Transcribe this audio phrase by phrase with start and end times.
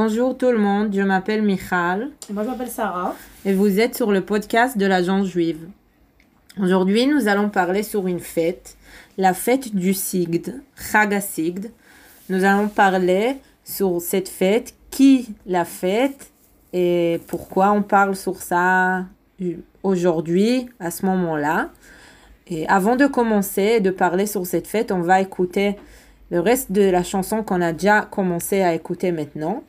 [0.00, 3.16] Bonjour tout le monde, je m'appelle Michal Moi, je m'appelle Sarah.
[3.44, 5.66] et vous êtes sur le podcast de l'agence juive.
[6.62, 8.76] Aujourd'hui, nous allons parler sur une fête,
[9.16, 11.72] la fête du Sigd, Chag HaSigd.
[12.28, 16.30] Nous allons parler sur cette fête, qui la fête
[16.72, 19.04] et pourquoi on parle sur ça
[19.82, 21.70] aujourd'hui, à ce moment-là.
[22.46, 25.74] Et avant de commencer et de parler sur cette fête, on va écouter
[26.30, 29.64] le reste de la chanson qu'on a déjà commencé à écouter maintenant.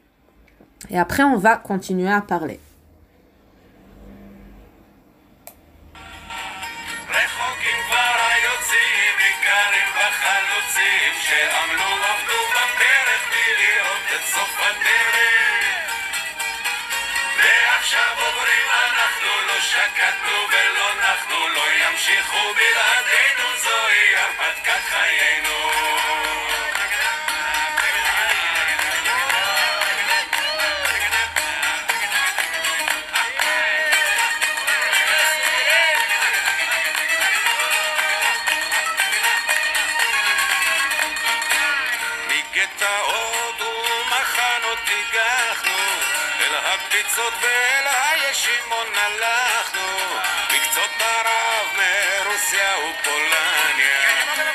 [0.89, 2.59] Et après, on va continuer à parler.
[42.51, 45.77] מגטאות ומחנות הגחנו,
[46.41, 49.97] אל הפיצות ואל הישימון הלכנו,
[50.53, 53.99] מקצות ערב מרוסיה ופולניה,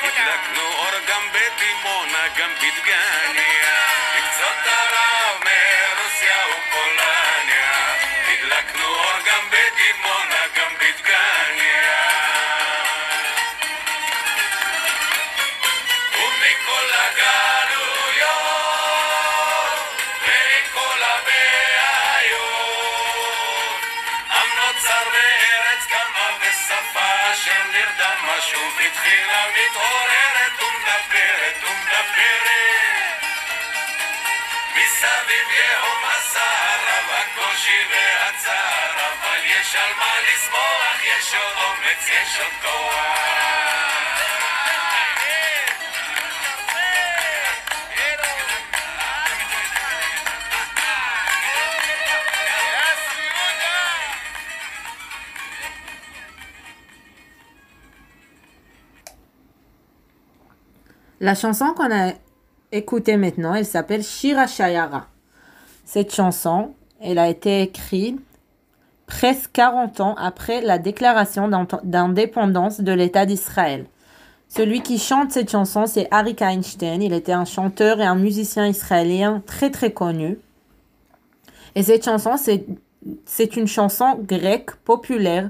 [0.03, 3.81] הדלקנו אור גם בדימונה, גם בדגניה.
[4.17, 7.95] מקצות ערב מרוסיה ופולניה,
[8.27, 10.34] הדלקנו אור גם בדימונה,
[28.95, 33.23] התחילה מתעוררת ומדברת ומדברת.
[34.75, 42.39] מסביב יהום הסער רב הקושי והצער, אבל יש על מה לשמוח, יש עוד אומץ, יש
[42.39, 44.14] עוד כוח.
[61.25, 62.11] La chanson qu'on a
[62.71, 65.07] écoutée maintenant, elle s'appelle Shira Shayara.
[65.83, 68.19] Cette chanson, elle a été écrite
[69.07, 71.49] presque 40 ans après la déclaration
[71.83, 73.87] d'indépendance de l'État d'Israël.
[74.49, 77.01] Celui qui chante cette chanson, c'est Arik Einstein.
[77.01, 80.37] Il était un chanteur et un musicien israélien très très connu.
[81.73, 82.67] Et cette chanson, c'est
[83.25, 85.49] c'est une chanson grecque populaire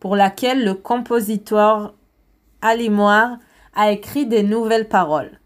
[0.00, 1.92] pour laquelle le compositeur
[2.62, 3.36] Alimoir
[3.74, 5.38] a écrit des nouvelles paroles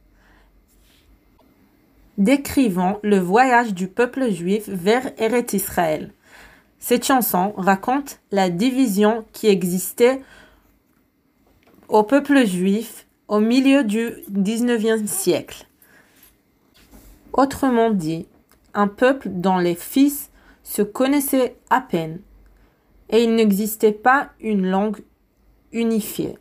[2.19, 6.12] décrivant le voyage du peuple juif vers Eretz Israël.
[6.81, 10.21] Cette chanson raconte la division qui existait
[11.88, 15.67] au peuple juif au milieu du 19e siècle.
[17.33, 18.27] Autrement dit,
[18.75, 20.31] un peuple dont les fils
[20.65, 22.21] se connaissaient à peine
[23.11, 24.99] et il n'existait pas une langue
[25.72, 26.37] unifiée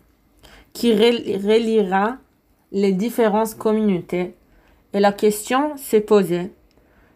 [0.77, 2.17] qui rel- reliera
[2.71, 4.35] les différentes communautés.
[4.93, 6.51] Et la question s'est posée,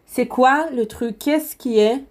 [0.04, 1.16] c'est quoi le truc?
[1.20, 2.02] Qu'est-ce qui est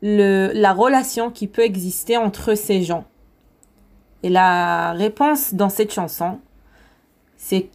[0.00, 3.04] le, la relation qui peut exister entre ces gens?
[4.22, 6.40] Et la réponse dans cette chanson,
[7.36, 7.68] c'est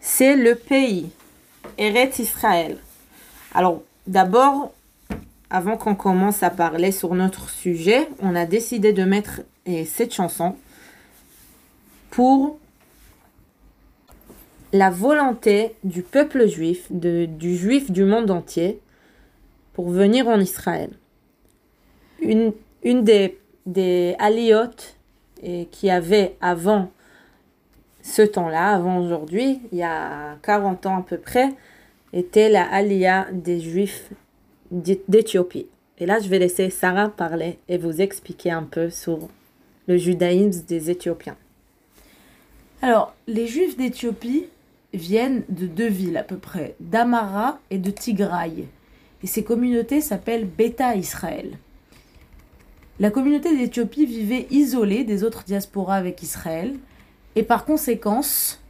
[0.00, 1.10] c'est le pays,
[1.76, 2.78] Eretz Israël.
[3.54, 4.72] Alors, d'abord,
[5.50, 9.42] avant qu'on commence à parler sur notre sujet, on a décidé de mettre
[9.84, 10.56] cette chanson
[12.10, 12.58] pour
[14.72, 18.80] la volonté du peuple juif, de- du juif du monde entier,
[19.72, 20.90] pour venir en Israël.
[22.20, 22.52] Une,
[23.04, 24.96] des, des aliotes
[25.70, 26.90] qui avait avant
[28.02, 31.48] ce temps-là, avant aujourd'hui, il y a 40 ans à peu près,
[32.12, 34.10] était la alia des juifs
[34.70, 35.66] d'É- d'Éthiopie.
[35.98, 39.28] Et là, je vais laisser Sarah parler et vous expliquer un peu sur
[39.86, 41.36] le judaïsme des Éthiopiens.
[42.80, 44.46] Alors, les Juifs d'Éthiopie
[44.94, 48.66] viennent de deux villes à peu près, d'Amara et de Tigraï.
[49.24, 51.58] Et ces communautés s'appellent Beta Israël.
[53.00, 56.76] La communauté d'Éthiopie vivait isolée des autres diasporas avec Israël,
[57.34, 58.60] et par conséquence,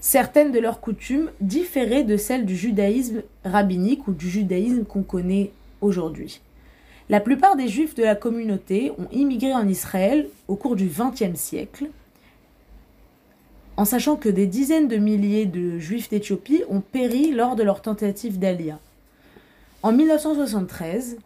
[0.00, 5.52] certaines de leurs coutumes différaient de celles du judaïsme rabbinique ou du judaïsme qu'on connaît
[5.80, 6.40] aujourd'hui.
[7.12, 11.38] La plupart des juifs de la communauté ont immigré en Israël au cours du XXe
[11.38, 11.90] siècle,
[13.76, 17.82] en sachant que des dizaines de milliers de juifs d'Éthiopie ont péri lors de leur
[17.82, 18.78] tentative d'Alia.
[19.82, 21.18] En 1973,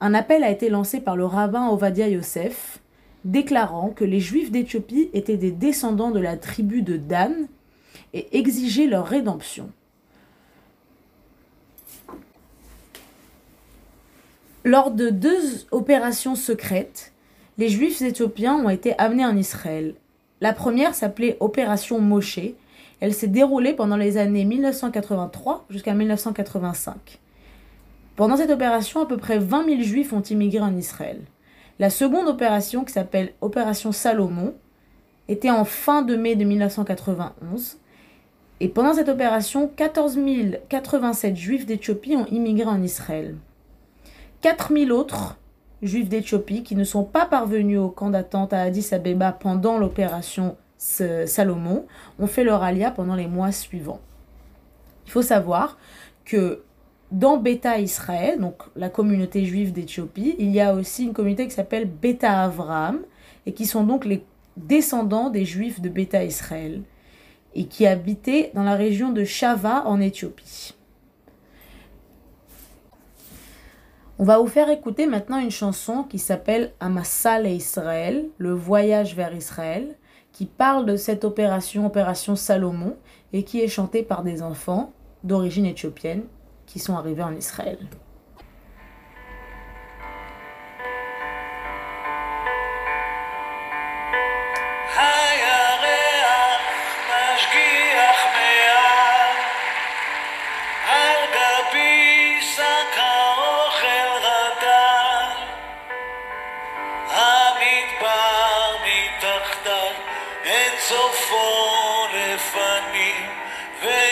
[0.00, 2.78] un appel a été lancé par le rabbin Ovadia Yosef,
[3.24, 7.48] déclarant que les juifs d'Éthiopie étaient des descendants de la tribu de Dan
[8.14, 9.70] et exigeaient leur rédemption.
[14.64, 17.12] Lors de deux opérations secrètes,
[17.58, 19.96] les juifs éthiopiens ont été amenés en Israël.
[20.40, 22.38] La première s'appelait Opération Moshe.
[23.00, 27.18] Elle s'est déroulée pendant les années 1983 jusqu'à 1985.
[28.14, 31.20] Pendant cette opération, à peu près 20 000 juifs ont immigré en Israël.
[31.80, 34.54] La seconde opération, qui s'appelle Opération Salomon,
[35.26, 37.78] était en fin de mai de 1991.
[38.60, 40.20] Et pendant cette opération, 14
[40.68, 43.34] 087 juifs d'Éthiopie ont immigré en Israël.
[44.42, 45.38] 4 000 autres
[45.82, 50.56] juifs d'Éthiopie qui ne sont pas parvenus au camp d'attente à Addis Abeba pendant l'opération
[50.76, 51.86] Salomon
[52.18, 54.00] ont fait leur alia pendant les mois suivants.
[55.06, 55.78] Il faut savoir
[56.24, 56.62] que
[57.12, 61.54] dans Beta Israël, donc la communauté juive d'Éthiopie, il y a aussi une communauté qui
[61.54, 63.00] s'appelle Beta Avraham
[63.46, 64.24] et qui sont donc les
[64.56, 66.82] descendants des juifs de Beta Israël
[67.54, 70.74] et qui habitaient dans la région de Shava en Éthiopie.
[74.22, 79.16] On va vous faire écouter maintenant une chanson qui s'appelle Amassal et Israël, le voyage
[79.16, 79.96] vers Israël,
[80.30, 82.96] qui parle de cette opération, opération Salomon,
[83.32, 84.92] et qui est chantée par des enfants
[85.24, 86.22] d'origine éthiopienne
[86.66, 87.78] qui sont arrivés en Israël.
[110.52, 113.28] אין סופו לפנים
[113.82, 114.11] ואימי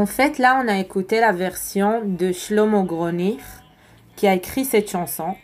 [0.00, 3.42] En fait, là, on a écouté la version de Shlomo Gronich
[4.16, 5.36] qui a écrit cette chanson.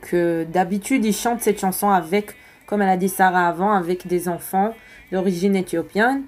[0.00, 2.36] Que d'habitude, il chante cette chanson avec,
[2.66, 4.76] comme elle a dit Sarah avant, avec des enfants
[5.10, 6.22] d'origine éthiopienne.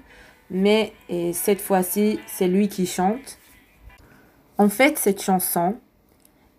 [0.49, 3.37] Mais et cette fois-ci, c'est lui qui chante.
[4.57, 5.77] En fait, cette chanson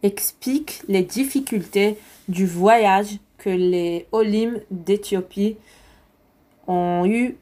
[0.03, 5.59] explique les difficultés du voyage que les Olim d'Éthiopie
[6.67, 7.37] ont eu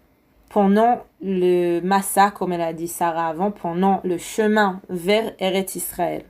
[0.48, 6.25] pendant le massa, comme elle a dit Sarah avant, pendant le chemin vers Eretz Israël.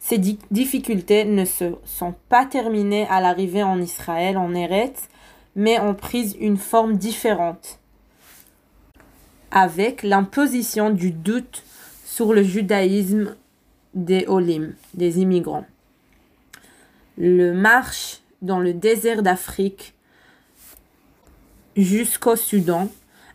[0.00, 5.08] Ces di- difficultés ne se sont pas terminées à l'arrivée en Israël, en Eretz,
[5.56, 7.78] mais ont pris une forme différente.
[9.56, 11.62] avec l'imposition du doute
[12.04, 13.36] sur le judaïsme
[13.94, 15.64] des Olim, des immigrants.
[17.16, 19.94] Le marche dans le désert d'Afrique
[21.76, 22.88] jusqu'au Soudan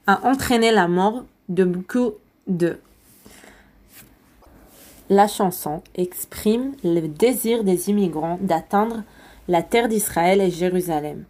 [0.10, 2.14] a entraîné la mort de beaucoup
[2.48, 2.80] d'eux.
[5.08, 9.04] La chanson exprime le désir des immigrants d'atteindre
[9.48, 11.26] la terre d'Israël et Jérusalem,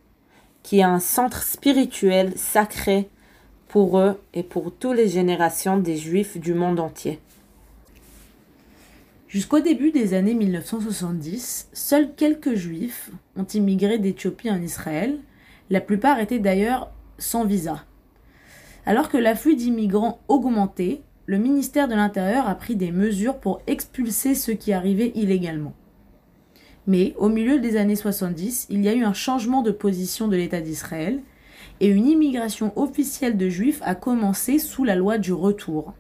[0.64, 3.10] qui est un centre spirituel sacré
[3.68, 7.20] pour eux et pour toutes les générations des Juifs du monde entier.
[9.28, 15.20] Jusqu'au début des années 1970, seuls quelques juifs ont immigré d'Éthiopie en Israël.
[15.70, 17.84] La plupart étaient d'ailleurs sans visa.
[18.90, 24.34] Alors que l'afflux d'immigrants augmentait, le ministère de l'Intérieur a pris des mesures pour expulser
[24.34, 25.76] ceux qui arrivaient illégalement.
[26.88, 30.36] Mais au milieu des années 70, il y a eu un changement de position de
[30.36, 31.22] l'État d'Israël
[31.82, 35.94] et une immigration officielle de juifs a commencé sous la loi du retour.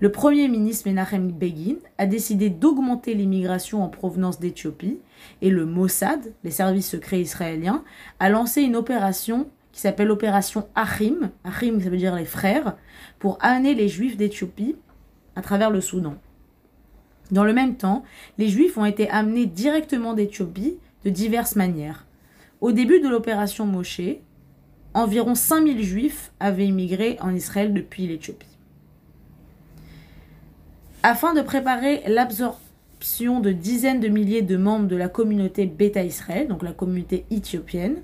[0.00, 4.98] Le premier ministre Menachem Begin a décidé d'augmenter l'immigration en provenance d'Éthiopie
[5.40, 7.82] et le Mossad, les services secrets israéliens,
[8.18, 12.76] a lancé une opération qui s'appelle l'opération Achim, Achim ça veut dire les frères,
[13.18, 14.76] pour amener les juifs d'Éthiopie
[15.36, 16.16] à travers le Soudan.
[17.30, 18.02] Dans le même temps,
[18.38, 22.06] les juifs ont été amenés directement d'Éthiopie de diverses manières.
[22.60, 24.00] Au début de l'opération Moshe,
[24.94, 28.46] environ 5000 juifs avaient immigré en Israël depuis l'Éthiopie.
[31.02, 36.48] Afin de préparer l'absorption de dizaines de milliers de membres de la communauté Beta Israël,
[36.48, 38.02] donc la communauté éthiopienne,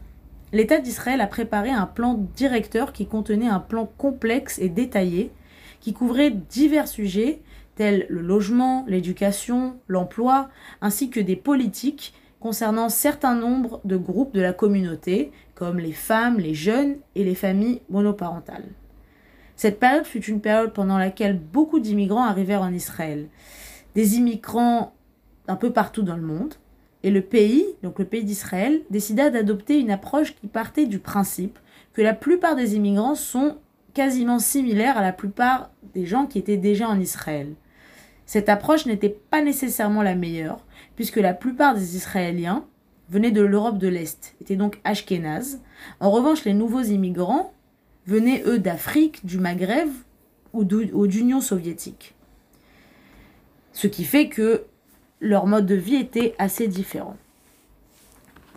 [0.53, 5.33] l'État d'Israël a préparé un plan directeur qui contenait un plan complexe et détaillé
[5.81, 7.41] qui couvrait divers sujets
[7.77, 10.49] tels le logement, l'éducation, l'emploi,
[10.81, 16.39] ainsi que des politiques concernant certains nombres de groupes de la communauté, comme les femmes,
[16.39, 18.69] les jeunes et les familles monoparentales.
[19.57, 23.29] Cette période fut une période pendant laquelle beaucoup d'immigrants arrivèrent en Israël.
[23.95, 24.93] Des immigrants
[25.49, 26.55] un peu partout dans le monde.
[27.07, 31.57] Et le pays, donc le pays d'Israël, décida d'adopter une approche qui partait du principe
[31.93, 33.59] que la plupart des immigrants sont
[33.95, 37.55] quasiment similaires à la plupart des gens qui étaient déjà en Israël.
[38.27, 42.65] Cette approche n'était pas nécessairement la meilleure, puisque la plupart des Israéliens
[43.09, 45.61] venaient de l'Europe de l'Est, étaient donc ashkénazes.
[46.01, 47.55] En revanche, les nouveaux immigrants
[48.09, 49.91] venaient, eux, d'Afrique, du Maghreb
[50.53, 52.17] ou d'Union soviétique.
[53.73, 54.65] Ce qui fait que
[55.21, 57.17] leur mode de vie était assez différent.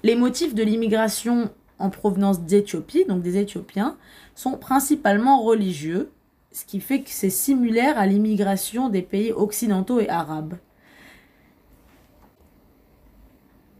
[0.03, 3.97] Les motifs de l'immigration en provenance d'Éthiopie, donc des Éthiopiens,
[4.35, 6.11] sont principalement religieux,
[6.51, 10.55] ce qui fait que c'est similaire à l'immigration des pays occidentaux et arabes.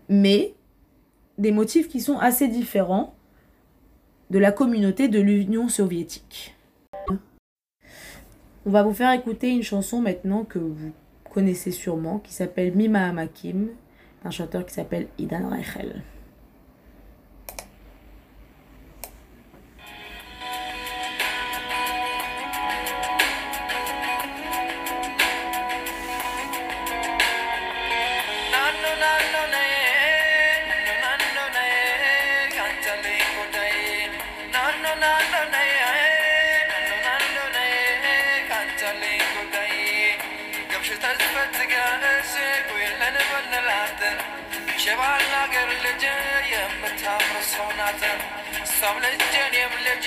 [0.08, 0.54] Mais
[1.38, 3.16] des motifs qui sont assez différents
[4.30, 6.56] de la communauté de l'Union soviétique.
[8.66, 10.92] On va vous faire écouter une chanson maintenant que vous
[11.30, 13.70] connaissez sûrement qui s'appelle Mima Amakim,
[14.24, 16.02] un chanteur qui s'appelle Idan Reichel.
[45.02, 46.04] አገር ልጅ
[46.52, 48.02] የምታምር ሰው ናት።
[48.64, 50.06] እሷም ልጅ እኔም ልጅ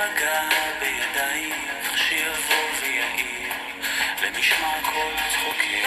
[0.00, 0.40] המגע
[0.80, 3.52] בידייך שיבוא ויעיר.
[4.22, 5.82] למשמע כל צחוקי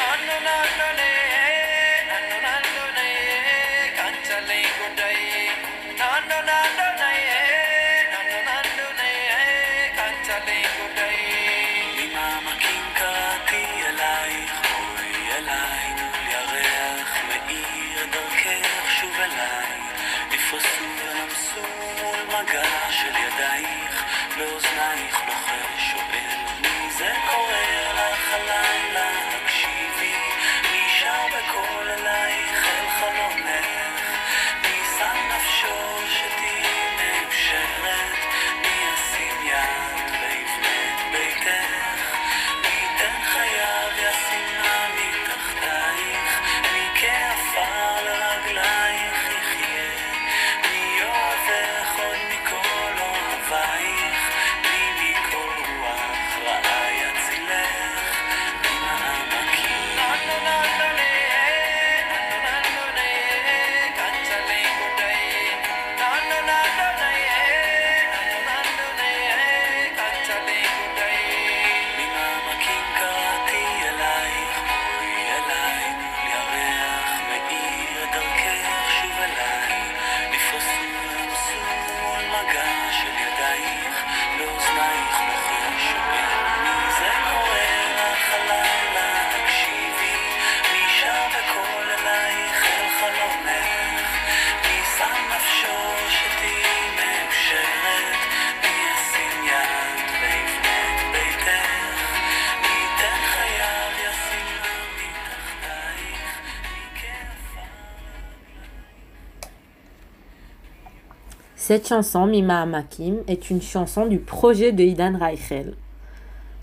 [111.73, 115.73] Cette chanson, Mima Amakim, est une chanson du projet de Idan Reichel.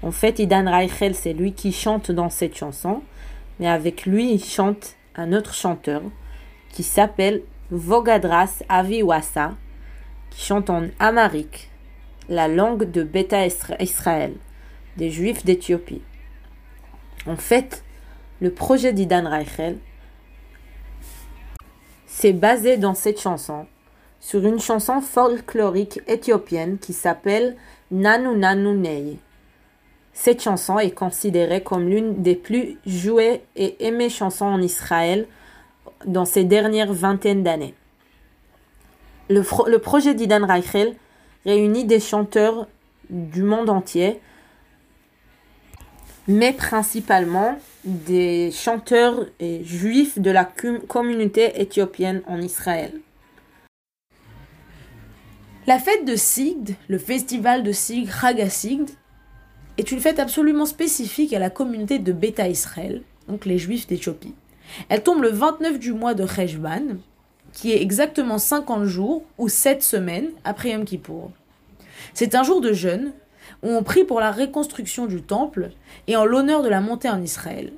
[0.04, 3.02] En fait, Idan Reichel, c'est lui qui chante dans cette chanson,
[3.58, 6.00] mais avec lui, il chante un autre chanteur
[6.68, 9.56] qui s'appelle Vogadras Aviwasa,
[10.30, 11.72] qui chante en amharique,
[12.28, 13.44] la langue de Beta
[13.80, 14.34] Israël,
[14.96, 16.02] des Juifs d'Éthiopie.
[17.26, 17.82] En fait,
[18.40, 19.76] le projet d'Idan Reichel
[22.06, 23.66] s'est basé dans cette chanson
[24.20, 27.56] sur une chanson folklorique éthiopienne qui s'appelle
[27.90, 29.18] Nanu Nanu Nei.
[30.12, 35.26] Cette chanson est considérée comme l'une des plus jouées et aimées chansons en Israël
[36.04, 37.74] dans ces dernières vingtaines d'années.
[39.28, 40.94] Le, le, projet d'Idan Reichel
[41.46, 42.66] réunit des chanteurs
[43.08, 44.20] du monde entier,
[46.28, 49.26] mais principalement des chanteurs
[49.62, 52.99] juifs de la communauté éthiopienne en Israël.
[55.66, 58.88] La fête de Sigd, le festival de Sigd, Chag Sigd,
[59.76, 64.34] est une fête absolument spécifique à la communauté de Beta Israël, donc les juifs d'Éthiopie.
[64.88, 66.96] Elle tombe le 29 du mois de Cheshvan,
[67.52, 71.30] qui est exactement 50 jours ou 7 semaines après Yom Kippour.
[72.14, 73.12] C'est un jour de jeûne
[73.62, 75.72] où on prie pour la reconstruction du temple
[76.06, 77.72] et en l'honneur de la montée en Israël.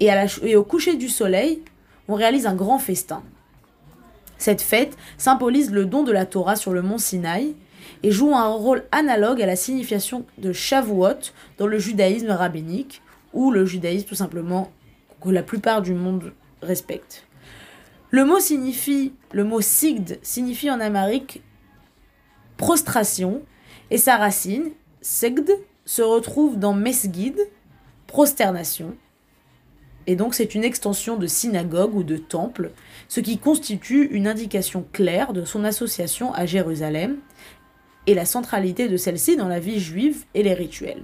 [0.00, 1.62] Et au coucher du soleil,
[2.08, 3.22] on réalise un grand festin.
[4.44, 7.56] Cette fête symbolise le don de la Torah sur le mont Sinaï
[8.02, 13.00] et joue un rôle analogue à la signification de Shavuot dans le judaïsme rabbinique
[13.32, 14.70] ou le judaïsme tout simplement
[15.22, 17.26] que la plupart du monde respecte.
[18.10, 21.42] Le mot signifie, le mot sigd signifie en amérique
[22.58, 23.40] prostration
[23.90, 25.50] et sa racine, segd,
[25.86, 27.38] se retrouve dans mesgid,
[28.06, 28.94] prosternation.
[30.06, 32.72] Et donc c'est une extension de synagogue ou de temple,
[33.08, 37.18] ce qui constitue une indication claire de son association à Jérusalem
[38.06, 41.02] et la centralité de celle-ci dans la vie juive et les rituels.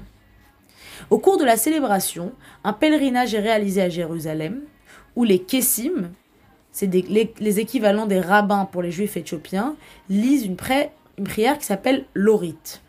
[1.08, 2.32] Au cours de la célébration,
[2.62, 4.60] un pèlerinage est réalisé à Jérusalem,
[5.16, 6.10] où les kessim,
[6.72, 9.76] c'est les, équivalents des rabbins pour les juifs éthiopiens,
[10.10, 10.56] lisent une,
[11.18, 12.82] une prière qui s'appelle l'Orite.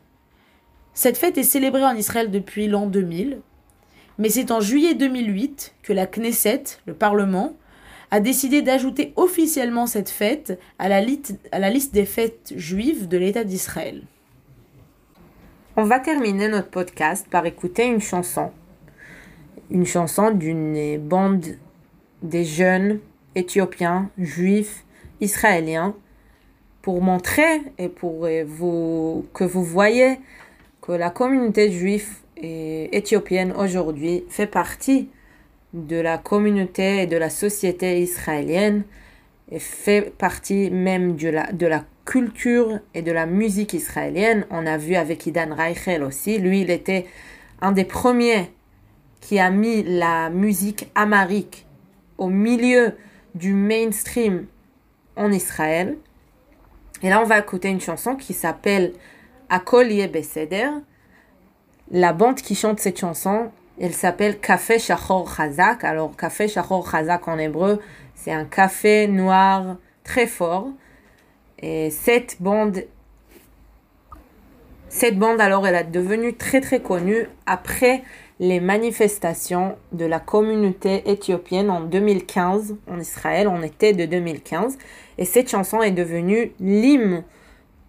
[0.94, 3.40] Cette fête est célébrée en Israël depuis l'an 2000,
[4.22, 7.56] mais c'est en juillet 2008 que la Knesset, le Parlement,
[8.12, 14.04] a décidé d'ajouter officiellement cette fête à la, liste des fêtes juives de l'État d'Israël.
[15.76, 18.52] On va terminer notre podcast par écouter une chanson.
[19.72, 21.58] Une chanson d'une bande
[22.22, 23.00] des jeunes
[23.34, 24.86] éthiopiens, juifs,
[25.20, 25.96] israéliens,
[26.84, 28.28] pour montrer et pour
[29.34, 30.20] que vous voyez
[30.80, 32.08] que la communauté juive
[32.38, 35.10] éthiopienne aujourd'hui fait partie
[35.74, 38.84] de la communauté et de la société israélienne
[39.52, 44.46] et fait partie même de la, de la culture et de la musique israélienne.
[44.50, 46.40] On a vu avec Idan Reichel aussi.
[46.40, 47.06] Lui, il était
[47.62, 48.52] un des premiers
[49.20, 51.66] qui a mis la musique amharique
[52.18, 52.94] au milieu
[53.36, 54.48] du mainstream
[55.16, 55.98] en Israël.
[57.04, 58.94] Et là, on va écouter une chanson qui s'appelle
[59.50, 60.70] Akol Beseder.
[61.94, 65.84] La bande qui chante cette chanson, elle s'appelle Café Shachor Chazak.
[65.84, 67.82] Alors, Café Shachor Chazak en hébreu,
[68.16, 69.76] c'est un café noir
[70.06, 70.70] très fort.
[71.60, 72.86] Et cette bande,
[74.88, 78.04] cette bande, alors, elle est devenue très très connue après
[78.40, 84.78] les manifestations de la communauté éthiopienne en 2015 en Israël, en été de 2015.
[85.18, 87.26] Et cette chanson est devenue l'hymne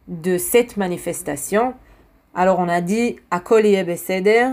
[0.09, 1.75] de cette manifestation.
[2.35, 4.49] Alors on a dit Akol Beseder,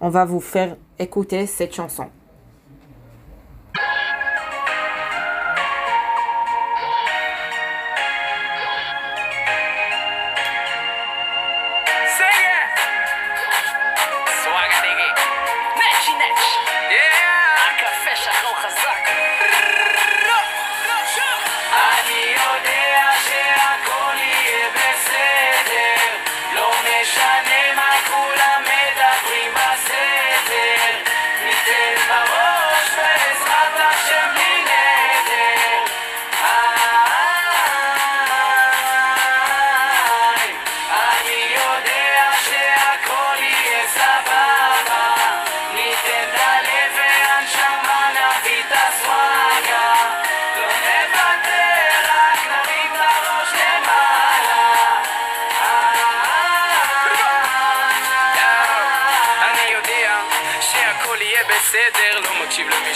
[0.00, 2.08] on va vous faire écouter cette chanson.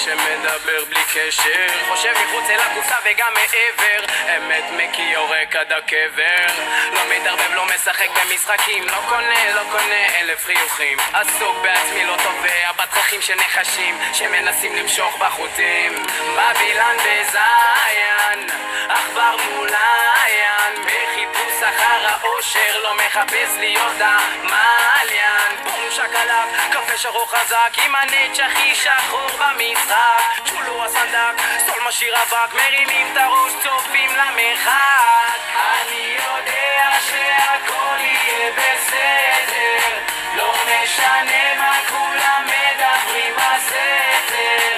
[0.05, 1.67] שמדבר בלי קשר.
[1.89, 4.05] חושב מחוץ אל הקופסה וגם מעבר.
[4.37, 6.47] אמת מקיא יורק עד הקבר.
[6.93, 8.87] לא מתערבב, לא משחק במשחקים.
[8.87, 10.99] לא קונה, לא קונה אלף חיוכים.
[11.13, 15.93] עסוק בעצמי לא תובע בתככים של נחשים שמנסים למשוך בחוטים.
[16.37, 18.49] בבילן בזיין
[22.55, 30.23] האושר לא מחפש להיות המעליין בום שקלק קפה שחור חזק עם הנץ' הכי שחור במשחק.
[30.45, 39.99] צ'ולו הסנדק סול משאיר אבק מרימים את הראש צופים למרחק אני יודע שהכל יהיה בסדר.
[40.37, 44.72] לא משנה מה כולם מדברים בסתר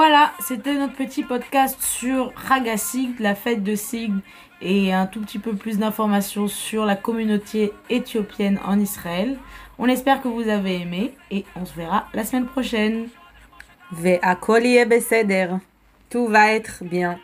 [0.00, 4.12] Voilà, c'était notre petit podcast sur Ragasig, la fête de Sig,
[4.62, 9.36] et un tout petit peu plus d'informations sur la communauté éthiopienne en Israël.
[9.76, 13.08] On espère que vous avez aimé et on se verra la semaine prochaine.
[16.10, 17.18] Tout va être bien.